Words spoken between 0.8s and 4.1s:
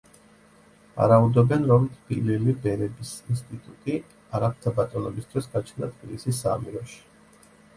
ვარაუდობენ, რომ თბილელი ბერების ინსტიტუტი